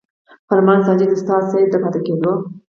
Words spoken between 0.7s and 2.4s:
ساجد استاذ صېب د پاتې کېدو